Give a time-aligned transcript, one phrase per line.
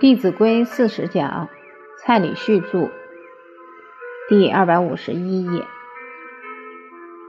[0.02, 1.50] 《弟子规》四十讲，
[1.98, 2.88] 蔡礼旭著，
[4.30, 5.66] 第二百五十一页。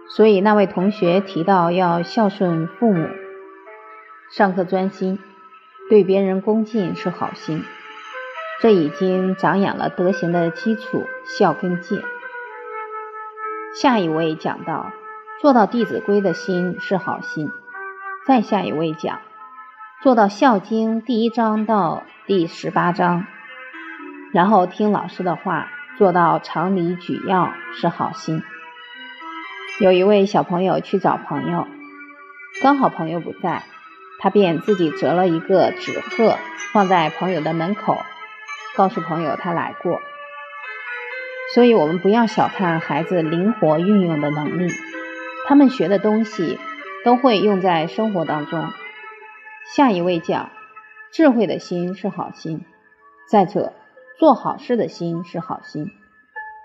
[0.08, 3.10] 所以那位同学提到要孝顺父母，
[4.31, 5.20] 上课专心，
[5.89, 7.62] 对别人恭敬是好心，
[8.62, 12.01] 这已经长养了德行的基础，孝跟戒。
[13.76, 14.94] 下一位讲到
[15.42, 17.49] 做到《弟子规》的心是好心，
[18.25, 19.19] 再下一位讲
[20.02, 22.03] 做到《孝经》第一章到。
[22.27, 23.25] 第十八章，
[24.31, 28.44] 然后听老师的话，做到常理举要是好心。
[29.80, 31.67] 有一位小朋友去找朋友，
[32.61, 33.63] 刚好朋友不在，
[34.20, 36.38] 他便自己折了一个纸鹤
[36.71, 37.97] 放在朋友的门口，
[38.75, 39.99] 告诉朋友他来过。
[41.55, 44.72] 所以，我们不要小看孩子灵活运用的能力，
[45.47, 46.59] 他们学的东西
[47.03, 48.69] 都会用在生活当中。
[49.75, 50.52] 下一位讲。
[51.14, 52.64] 智慧的心是好心，
[53.30, 53.73] 再者，
[54.17, 55.92] 做好事的心是好心，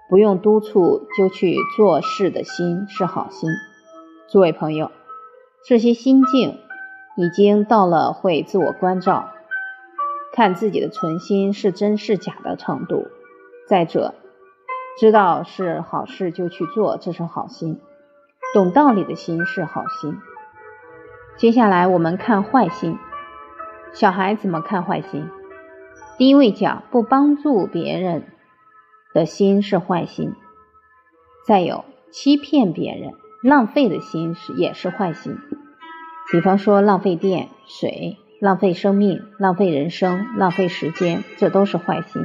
[0.09, 3.51] 不用督促就去做事的心是好心。
[4.31, 4.93] 诸位朋友，
[5.67, 6.61] 这些心境
[7.17, 9.31] 已经到了会自我关照、
[10.33, 13.09] 看自己的存心是真是假的程度。
[13.69, 14.15] 再者，
[14.97, 17.81] 知道是好事就去做，这是好心；
[18.55, 20.17] 懂道理的心是好心。
[21.37, 22.97] 接下来我们看坏心。
[23.93, 25.29] 小孩怎么看坏心？
[26.19, 28.25] 第一位讲不帮助别人
[29.15, 30.33] 的心是坏心，
[31.47, 33.13] 再有欺骗别人、
[33.43, 35.39] 浪费的心是也是坏心。
[36.31, 42.23] 比方说浪费电、水、浪费生命、浪费人生、浪费时间，这都是坏心。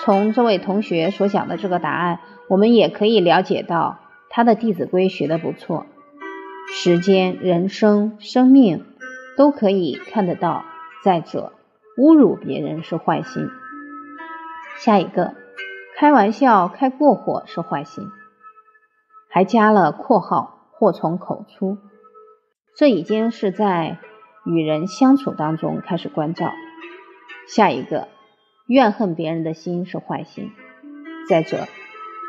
[0.00, 5.86] 从这位同学所讲的这个答案，我们也可以了解到他的《弟子规》学的不错，
[6.72, 8.84] 时间、人生、生命。
[9.36, 10.64] 都可以看得到。
[11.04, 11.52] 再者，
[11.96, 13.48] 侮辱别人是坏心。
[14.78, 15.34] 下一个，
[15.96, 18.04] 开玩笑开过火是坏心，
[19.30, 21.78] 还加了括号，祸从口出。
[22.74, 23.98] 这已经是在
[24.44, 26.50] 与人相处当中开始关照。
[27.46, 28.08] 下一个，
[28.66, 30.50] 怨恨别人的心是坏心。
[31.28, 31.68] 再者，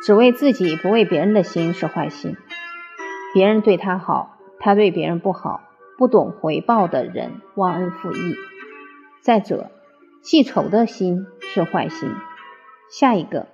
[0.06, 2.38] 只为自己不为别人的心是坏心。
[3.34, 5.62] 别人对他好，他对别人不好。
[5.98, 8.36] 不懂回报的人忘恩负义。
[9.22, 9.72] 再者，
[10.22, 12.12] 记仇的心是坏心。
[12.90, 13.48] 下一个，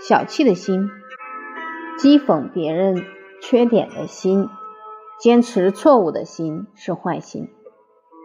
[0.00, 0.90] 小气的心，
[1.98, 3.04] 讥讽别人
[3.40, 4.48] 缺点的心，
[5.20, 7.50] 坚持错误的心是坏心。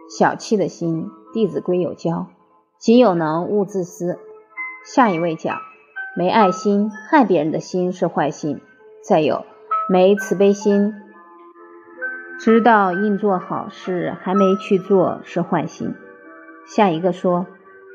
[0.08, 2.28] 小气的心，《弟子规》有教：
[2.78, 4.18] 己有能，勿自私。
[4.84, 5.58] 下一位讲，
[6.16, 8.60] 没爱心，害别人的心是坏心。
[9.02, 9.44] 再有，
[9.90, 10.94] 没慈悲心。
[12.38, 15.94] 知道应做好事还没去做是坏心。
[16.66, 17.46] 下一个说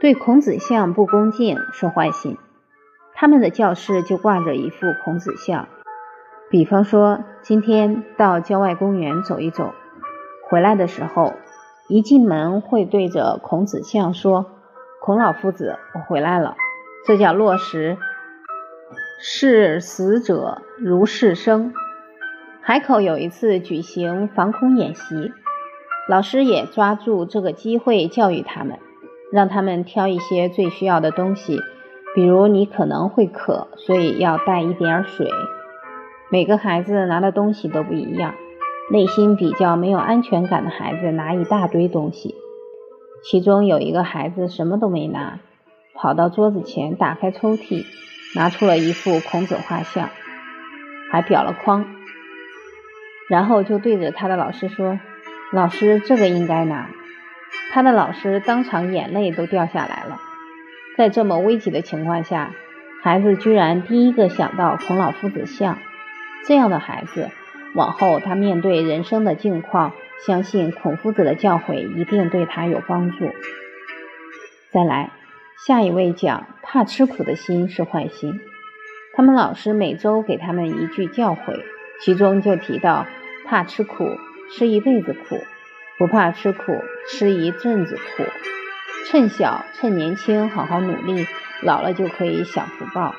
[0.01, 2.37] 对孔子像不恭敬是坏心。
[3.15, 5.69] 他们的教室就挂着一副孔子像。
[6.49, 9.73] 比方说今天到郊外公园走一走，
[10.49, 11.33] 回来的时候
[11.87, 14.45] 一进门会对着孔子像说
[14.99, 16.55] ：“孔老夫子，我回来了。”
[17.07, 17.97] 这叫落实
[19.19, 21.73] 视死者如是生。
[22.65, 25.33] 海口有一次举行防空演习，
[26.07, 28.79] 老师也抓住这个机会教育他们，
[29.33, 31.59] 让他们挑一些最需要的东西，
[32.15, 35.29] 比如你可能会渴，所以要带一点水。
[36.29, 38.33] 每个孩子拿的东西都不一样，
[38.89, 42.33] 内心比较没有安全感的孩子拿一大堆东西，
[43.25, 45.39] 其中有一个孩子什么都没拿，
[45.95, 47.83] 跑到桌子前打开抽屉，
[48.37, 50.09] 拿出了一幅孔子画像，
[51.11, 51.85] 还裱了框。
[53.29, 54.99] 然后就对着他的老师说
[55.53, 56.89] ：“老师，这个应该拿。”
[57.71, 60.19] 他的老师当场眼泪都掉下来了。
[60.97, 62.51] 在这么危急的情况下，
[63.01, 65.77] 孩子居然第一个想到孔老夫子像。
[66.45, 67.29] 这样的孩子，
[67.73, 69.93] 往后他面对人生的境况，
[70.27, 73.31] 相信孔夫子的教诲一定对他有帮助。
[74.71, 75.11] 再来，
[75.65, 78.41] 下一位讲怕吃苦的心是坏心。
[79.15, 81.61] 他们老师每周给他们一句教诲。
[82.01, 83.05] 其中就提到，
[83.45, 84.17] 怕吃苦，
[84.51, 85.37] 吃一辈子苦；
[85.97, 88.23] 不怕吃苦，吃一阵子苦。
[89.07, 91.25] 趁小，趁年轻，好好努力，
[91.61, 93.15] 老了就可以享福报。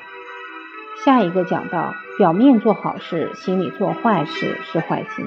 [1.03, 5.25] 下一个讲到，表面做好事，心里做坏事是坏心。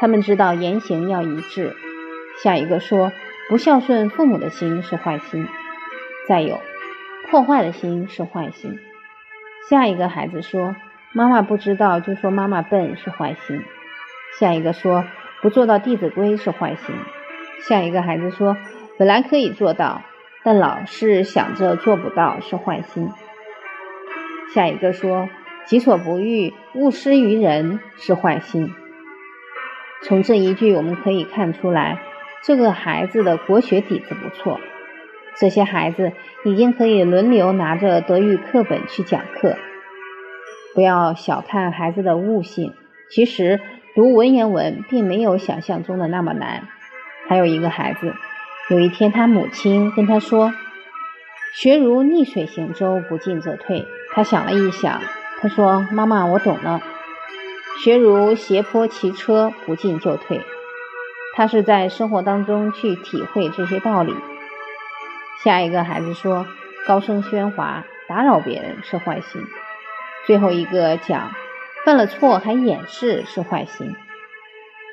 [0.00, 1.76] 他们知道言行要一致。
[2.42, 3.12] 下一个说，
[3.48, 5.46] 不孝顺父母的心是坏心。
[6.28, 6.60] 再有，
[7.30, 8.78] 破坏的心是坏心。
[9.68, 10.74] 下一个孩子说。
[11.12, 13.64] 妈妈不知道就说妈妈笨是坏心。
[14.40, 15.04] 下一个说
[15.42, 16.94] 不做到《弟子规》是坏心。
[17.68, 18.56] 下一个孩子说
[18.98, 20.00] 本来可以做到，
[20.42, 23.10] 但老是想着做不到是坏心。
[24.54, 25.28] 下一个说
[25.68, 28.72] “己所不欲，勿施于人”是坏心。
[30.04, 31.98] 从这一句我们可以看出来，
[32.42, 34.58] 这个孩子的国学底子不错。
[35.36, 36.12] 这些孩子
[36.46, 39.56] 已经可以轮流拿着德育课本去讲课。
[40.74, 42.72] 不要小看孩子的悟性，
[43.10, 43.60] 其实
[44.00, 46.66] 读文言文并没有想象中的那么难。
[47.28, 48.14] 还有一个孩子，
[48.70, 50.54] 有一天他母亲跟他说
[51.52, 55.02] ：“学如逆水行舟，不进则退。”他想了一想，
[55.42, 56.80] 他说：“妈妈，我懂了。
[57.84, 60.40] 学如斜坡骑车，不进就退。”
[61.36, 64.16] 他是在生活当中去体会这些道理。
[65.44, 66.46] 下一个孩子说
[66.88, 69.42] ：“高声喧哗，打扰别人是坏心。”
[70.26, 71.32] 最后一个讲
[71.84, 73.94] ：“犯了错还掩饰是坏心。”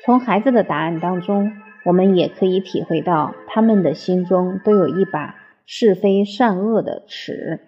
[0.04, 1.52] 从孩子的答案当中。
[1.84, 7.60] 我们也可以体会到，他们的心中都有一把是非善恶的尺。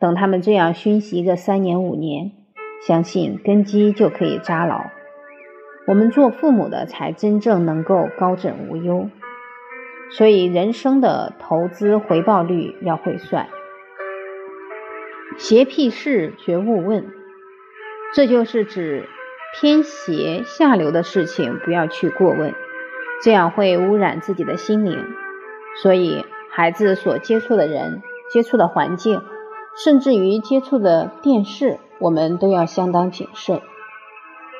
[0.00, 2.32] 等他们这样熏习个三年五年，
[2.84, 4.86] 相信根基就可以扎牢。
[5.86, 9.08] 我们做父母的才真正能够高枕无忧。
[10.10, 13.46] 所以，人生的投资回报率要会算。
[15.36, 17.06] 邪僻事绝勿问，
[18.14, 19.08] 这就是指
[19.54, 22.54] 偏邪下流的事情不要去过问。
[23.22, 25.04] 这样会污染自己的心灵，
[25.82, 29.22] 所以孩子所接触的人、接触的环境，
[29.82, 33.62] 甚至于接触的电视，我们都要相当谨慎。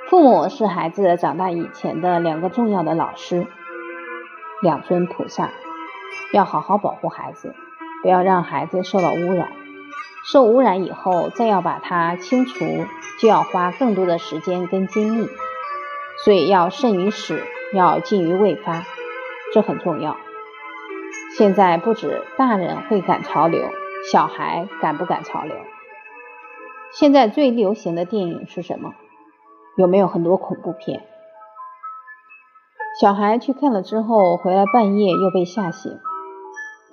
[0.08, 3.46] 父母是孩子长大以前的两个重要的老师，
[4.62, 5.50] 两尊菩萨，
[6.32, 7.54] 要好好保护孩子，
[8.02, 9.52] 不要让孩子受到污染。
[10.32, 12.64] 受污染以后，再要把它清除，
[13.20, 15.28] 就要花更多的时间跟精力，
[16.24, 17.42] 所以要慎于始。
[17.72, 18.84] 要禁于未发，
[19.52, 20.16] 这很重要。
[21.36, 23.68] 现在不止大人会赶潮流，
[24.12, 25.56] 小孩赶不赶潮流？
[26.92, 28.94] 现在最流行的电影是什么？
[29.76, 31.02] 有没有很多恐怖片？
[33.00, 35.98] 小孩去看了之后，回来半夜又被吓醒。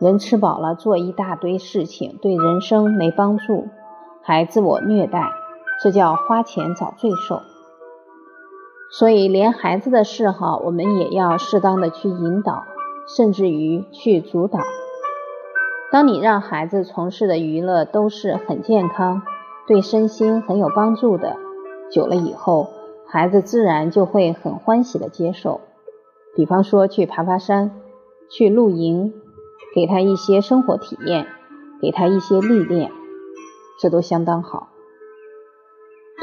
[0.01, 3.67] 人吃饱了做一大堆事情，对人生没帮助，
[4.23, 5.29] 还自我虐待，
[5.83, 7.43] 这叫花钱找罪受。
[8.89, 12.63] 所以，连孩子的嗜好，我们也要适当的去引导，
[13.15, 14.61] 甚至于去主导。
[15.91, 19.21] 当你让孩子从事的娱乐都是很健康、
[19.67, 21.37] 对身心很有帮助的，
[21.91, 22.69] 久了以后，
[23.05, 25.61] 孩子自然就会很欢喜的接受。
[26.35, 27.69] 比方说，去爬爬山、
[28.31, 29.13] 去露营，
[29.75, 31.27] 给他一些生活体验，
[31.81, 32.91] 给他一些历练，
[33.79, 34.69] 这都相当好。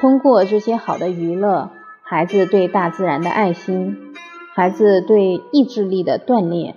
[0.00, 1.70] 通过这些好的娱乐。
[2.10, 4.14] 孩子对大自然的爱心，
[4.54, 6.76] 孩子对意志力的锻炼，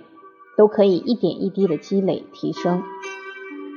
[0.58, 2.82] 都可以一点一滴的积累提升。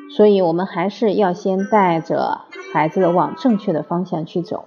[0.10, 2.42] 所以，我们还是要先带着
[2.74, 4.66] 孩子往正确的方向去走。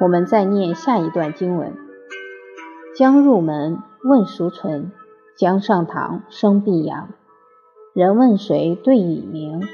[0.00, 1.76] 我们再念下一段经文：
[2.96, 4.92] 将入门，问孰存？
[5.36, 7.08] 将上堂，生必扬。
[7.94, 9.66] 人问谁，对以明。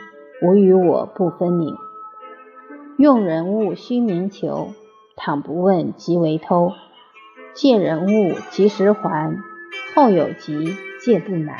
[0.42, 1.76] 吾与我不分明。
[2.98, 4.72] 用人物须明求。
[5.16, 6.72] 倘不问，即为偷；
[7.54, 9.36] 借人物，及时还。
[9.94, 11.56] 后有急，借不难。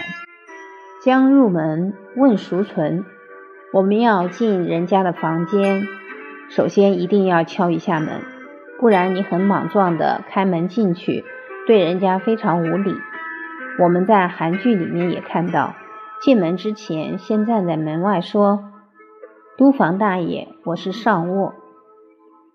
[1.03, 3.05] 将入门，问孰存？
[3.73, 5.87] 我们要进人家的房间，
[6.51, 8.21] 首先一定要敲一下门，
[8.79, 11.25] 不然你很莽撞的开门进去，
[11.67, 12.95] 对人家非常无礼。
[13.79, 15.75] 我们在韩剧里面也看到，
[16.23, 18.65] 进门之前先站在门外说
[19.59, 21.55] ：“都房大爷，我是上卧。”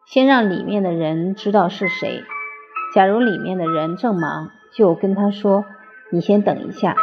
[0.08, 2.24] 先让里面的人知道是谁。
[2.96, 5.64] 假如里面的人正忙，就跟他说
[6.12, 6.96] ：“你先等一下。”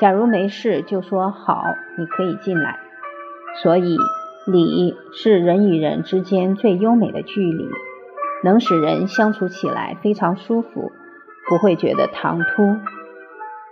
[0.00, 1.62] 假如没事，就说：“好，
[1.96, 2.80] 你可以进来。”
[3.62, 3.96] 所以，
[4.46, 7.68] 礼是人与人之间最优美的距离，
[8.42, 10.90] 能使人相处起来非常舒服，
[11.48, 12.76] 不会觉得唐突。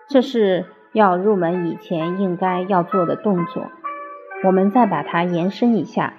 [0.08, 3.66] 这是要入门以前应该要做的动作。
[4.44, 6.14] 我们再把它延伸一下。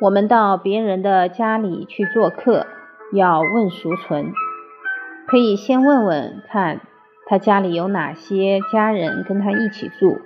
[0.00, 2.66] 我们到别人的家里去做客，
[3.12, 4.32] 要问孰存？
[5.26, 6.80] 可以先问问看
[7.26, 10.20] 他家里有哪些家人跟他一起住，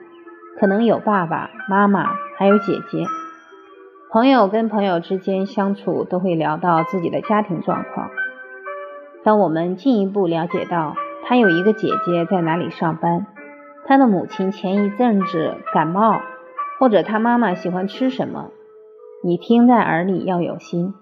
[0.58, 3.04] 可能有爸爸妈妈，还有姐姐。
[4.11, 8.11] 朋友跟朋友之间相处都会聊到自己的家庭状况。
[9.23, 10.97] 当我们进一步了解到
[11.28, 13.26] 他有一个姐姐在哪里上班，
[13.87, 16.23] 他的母亲前一阵子感冒，
[16.78, 18.50] 或者他妈妈喜欢吃什么。
[19.23, 20.94] 你听在耳里要有心，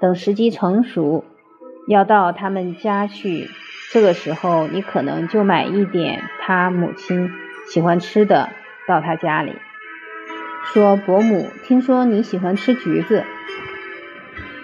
[0.00, 1.24] 等时机成熟，
[1.86, 3.48] 要到他们家去。
[3.92, 7.30] 这个时候，你可能就买一点他母亲
[7.68, 8.48] 喜欢吃的，
[8.88, 9.54] 到他家里，
[10.64, 13.22] 说：“伯母，听说你喜欢吃橘子。”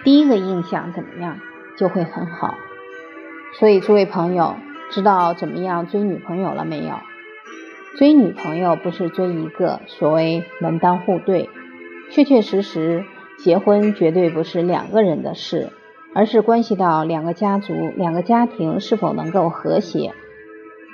[0.03, 1.39] 第一个印象怎么样，
[1.77, 2.57] 就会很好。
[3.53, 4.57] 所以，诸位朋友，
[4.91, 6.95] 知道怎么样追女朋友了没有？
[7.99, 11.49] 追女朋友不是追一个所谓门当户对，
[12.11, 13.05] 确确实实，
[13.39, 15.71] 结婚绝对不是两个人的事，
[16.15, 20.13] 而是关系到两个家族、两个家庭是否能够和谐。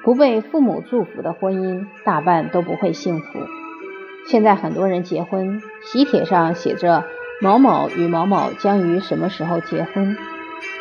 [0.04, 3.26] 不被父母祝福的婚姻，大半都不会幸福。
[4.26, 7.04] 现在很多人结婚，喜帖上写着
[7.40, 10.16] 某某与某某将于什么时候结婚，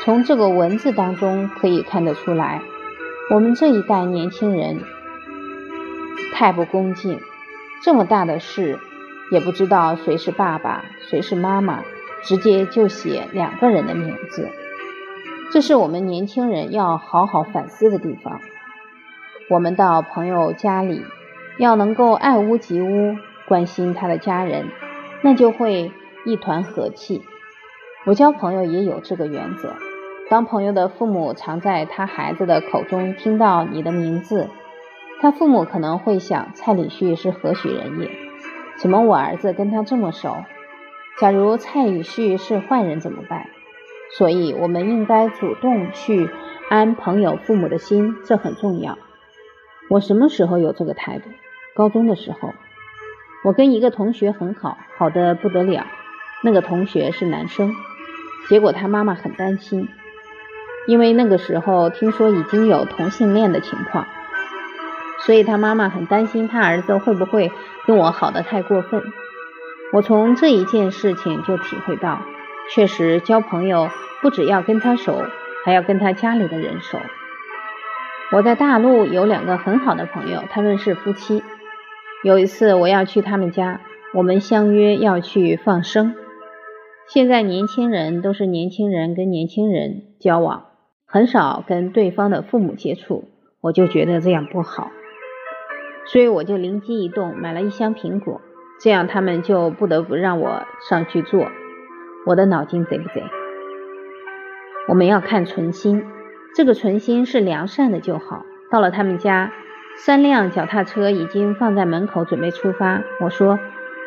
[0.03, 2.61] 从这个文字当中可以看得出来，
[3.33, 4.81] 我们这一代年轻人。
[6.33, 7.17] 太不恭敬，
[7.81, 8.77] 这么大的事
[9.31, 11.81] 也不知道谁是爸爸，谁是妈妈，
[12.23, 14.49] 直接就写两个人的名字，
[15.49, 18.41] 这是我们年轻人要好好反思的地方。
[19.49, 21.01] 我们到朋友家里，
[21.57, 23.15] 要能够爱屋及乌，
[23.47, 24.67] 关心他的家人，
[25.21, 25.93] 那就会
[26.25, 27.21] 一团和气。
[28.05, 29.73] 我交朋友也有这个原则，
[30.31, 34.47] 当朋友的父母常在他孩子的口中听到你的名字。
[35.19, 38.09] 他父母可能会想，蔡礼旭是何许人也？
[38.77, 40.37] 怎么我儿子跟他这么熟？
[41.19, 43.47] 假如蔡礼旭是坏人怎么办？
[44.17, 46.29] 所以，我们应该主动去
[46.69, 48.97] 安朋友父母的心，这很重要。
[49.89, 51.25] 我什么时候有这个态度？
[51.75, 52.53] 高中的时候，
[53.43, 55.85] 我跟一个同学很好，好的不得了。
[56.41, 57.73] 那个同学是男生，
[58.47, 59.89] 结果他妈妈很担心，
[60.87, 64.07] 因为那个时候听说已经有同性恋的情况。
[65.25, 67.51] 所以他妈妈很担心他儿子会不会
[67.85, 69.03] 跟我好的太过分。
[69.93, 72.21] 我从这一件事情就体会到，
[72.73, 73.89] 确实交朋友
[74.21, 75.23] 不只要跟他熟，
[75.63, 76.97] 还要跟他家里的人熟。
[78.31, 81.43] 我在大陆有两个很好的朋友，他们是夫妻。
[82.23, 83.81] 有一次我要去他们家，
[84.13, 86.15] 我们相约要去放生。
[87.07, 90.67] 现在年轻人都是年轻人跟年轻人交往，
[91.13, 93.25] 很少跟对方的父母接触，
[93.59, 94.89] 我就觉得这样不好。
[96.05, 98.39] 所以我就灵机一动，买了一箱苹果，
[98.79, 101.51] 这样他们就不得不让我上去做。
[102.25, 103.25] 我的脑筋贼不贼？
[104.87, 106.05] 我们要看存心，
[106.55, 108.45] 这个存心是良善的就好。
[108.71, 109.51] 到了他们家，
[109.97, 113.03] 三辆脚踏车已经放在门口，准备出发。
[113.19, 113.59] 我说：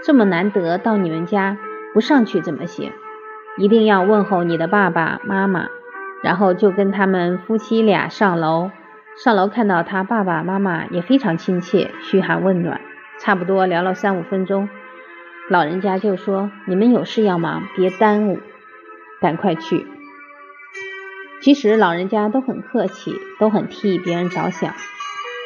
[0.03, 1.59] 这么难得到你们家，
[1.93, 2.93] 不上去怎么行？
[3.59, 5.69] 一定要问候你的爸爸妈妈，
[6.25, 8.71] 然后就跟他们夫妻俩上楼。
[9.23, 12.81] 上楼看到他爸爸妈妈也非常亲切，嘘寒问暖，
[13.21, 14.69] 差不多聊了三五分钟，
[15.49, 18.40] 老人家就说：“你们有事要忙，别耽误，
[19.21, 19.87] 赶快去。”
[21.43, 24.75] 其实老人家都很客气，都很替别人着想。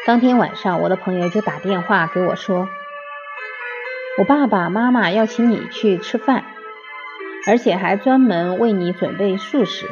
[0.07, 2.69] 当天晚上，我的朋友就打电话给我说
[4.19, 6.45] ：“我爸爸妈妈要请你去吃饭，
[7.47, 9.87] 而且还专门为你准备素食。”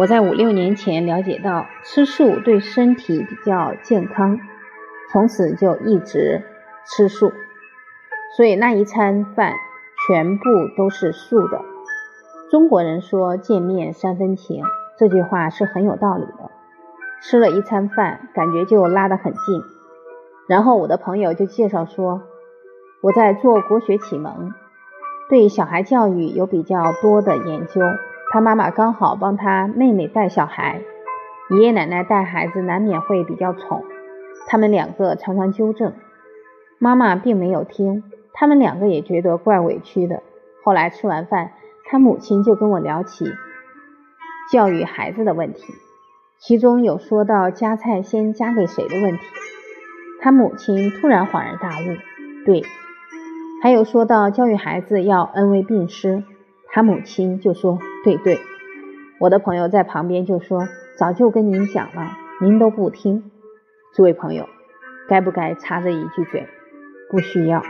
[0.00, 4.40] 我在五六年前了解到吃素对身体比较健康，
[5.12, 6.42] 从此就一直
[6.86, 7.34] 吃素，
[8.34, 9.52] 所以那一餐饭
[10.08, 11.60] 全部都是素的。
[12.50, 14.64] 中国人说见面三分情，
[14.98, 16.50] 这句话是很有道理的。
[17.20, 19.60] 吃了一餐饭，感觉就拉得很近。
[20.48, 22.22] 然后我的朋友就介绍说，
[23.02, 24.54] 我在做国学启蒙，
[25.28, 27.82] 对小孩教育有比较多的研究。
[28.32, 30.80] 他妈妈刚好帮他妹妹带小孩，
[31.50, 33.82] 爷爷奶奶带孩子难免会比较宠，
[34.46, 35.92] 他们两个常常纠正，
[36.78, 40.22] 妈妈并没有听，他们两个也觉得怪委屈的。
[40.62, 41.50] 后来吃完饭，
[41.86, 43.26] 他母亲就跟我聊起
[44.52, 45.74] 教育孩子的问题，
[46.38, 49.20] 其中有说到夹菜先夹给谁的问题，
[50.20, 51.96] 他母亲突然恍然大悟，
[52.46, 52.62] 对，
[53.60, 56.22] 还有说到教育孩子要恩威并施。
[56.72, 58.38] 他母亲就说：“对对。”
[59.18, 63.30] 我的朋友在旁边就说：“早就跟您讲了，您都不听。”
[63.94, 64.48] 诸位朋友，
[65.08, 66.46] 该不该插这一句嘴？
[67.10, 67.62] 不需要。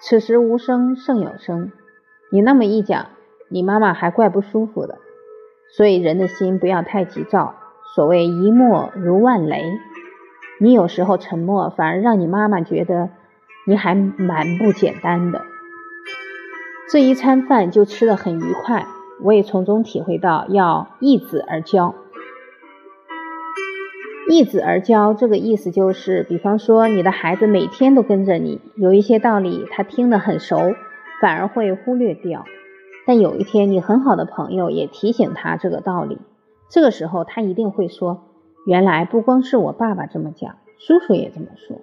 [0.00, 1.70] 此时无声胜有声。
[2.30, 3.06] 你那么一讲，
[3.48, 4.98] 你妈妈还怪不舒服的。
[5.76, 7.56] 所以人的心不要太急躁。
[7.94, 9.62] 所谓一默如万雷，
[10.58, 13.10] 你有时候沉默，反而让你妈妈觉得
[13.66, 15.42] 你还蛮不简单的。
[16.90, 18.86] 这一餐饭就吃得很愉快，
[19.22, 21.94] 我也从中体会到要易子而教。
[24.28, 30.74] 易子而教这个意思就是，比方说你的孩子每天都跟着你，有一些道理他听得很熟，
[31.22, 32.44] 反而会忽略掉。
[33.06, 36.18] 但有一天你很好的朋友也提醒他这个道理，
[36.68, 38.24] 这个时候他一定会说：
[38.66, 41.80] 原来不光是我爸爸这么讲，叔叔也这么说。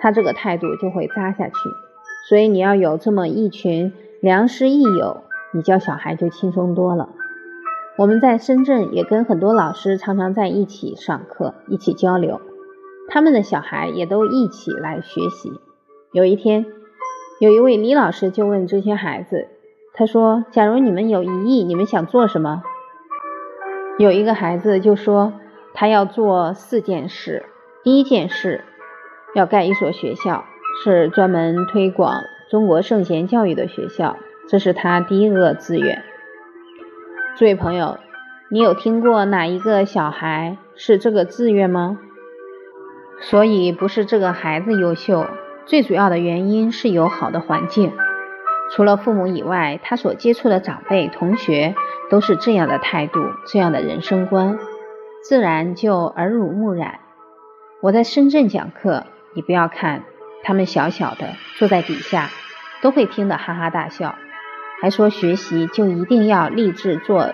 [0.00, 1.54] 他这个态度就会扎下去。
[2.28, 3.92] 所以你要有这么一群
[4.24, 7.10] 良师益友，你教小孩就轻松多了。
[7.98, 12.40] 我们在深圳也跟很多老师常常在一起上课，一起交流，
[13.10, 15.52] 他们的小孩也都一起来学习。
[16.10, 16.64] 有一天，
[17.38, 19.46] 有一位李老师就问这些孩子，
[19.92, 22.62] 他说：“假如你们有一亿，你们想做什么？”
[24.00, 25.34] 有一个孩子就说，
[25.74, 27.44] 他要做四件事。
[27.82, 28.64] 第一件事，
[29.34, 30.46] 要盖一所学校，
[30.82, 32.14] 是专门推广
[32.50, 34.16] 中国圣贤教育的学校，
[34.48, 36.02] 这是他第一个志愿。
[37.36, 37.98] 这位朋友，
[38.50, 41.98] 你有听过哪一个小孩是这个志愿吗？
[43.20, 45.26] 所以不是这个孩子优秀，
[45.64, 47.92] 最主要的原因是有好的环境。
[48.70, 51.74] 除了父母以外，他所接触的长辈、同学
[52.10, 54.58] 都是这样的态度、这样的人生观，
[55.22, 57.00] 自然就耳濡目染。
[57.80, 60.04] 我在深圳讲课，你不要看
[60.44, 62.30] 他们小小的坐在底下，
[62.82, 64.14] 都会听得哈哈大笑。
[64.80, 67.32] 还说学习就一定要立志做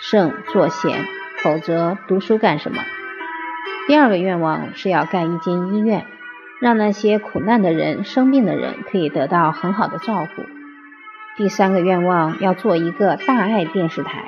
[0.00, 1.06] 圣做贤，
[1.42, 2.82] 否则读书干什么？
[3.86, 6.06] 第二个愿望是要盖一间医院，
[6.60, 10.42] 让那些苦难的人、生病的人可以得到很好的照顾。
[11.36, 14.24] 第三个愿望要做一个大爱电视台，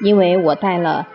[0.00, 1.06] 因为我带了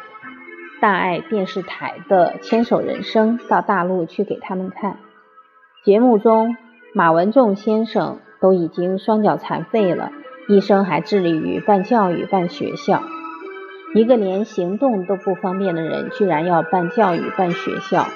[0.82, 4.98] 大爱电视台的《牵手人生》到大陆去给他们看，
[5.86, 6.58] 节目中
[6.96, 10.10] 马文仲先生都已经双脚残废了。
[10.48, 13.04] 一生还致力于办教育、办学校。
[13.94, 18.08] 一个连行动都不方便的人，居然要办教育、办学校。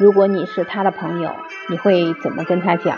[0.00, 1.32] 如果你是他的朋友，
[1.68, 2.96] 你会怎么跟他讲？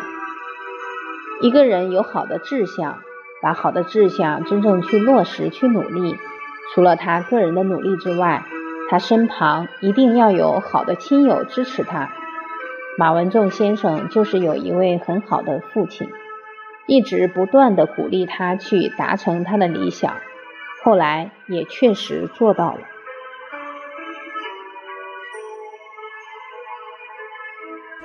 [1.40, 3.00] 一个人有好的志向，
[3.42, 6.14] 把好的志向真正去落实、去努力，
[6.72, 8.44] 除了他个人的努力之外，
[8.88, 12.10] 他身旁一定要有好的亲友支持他。
[12.96, 16.08] 马文仲先生就是有一位很好的父亲。
[16.86, 20.16] 一直不断的鼓励他去达成他的理想，
[20.82, 22.80] 后来也确实做到了。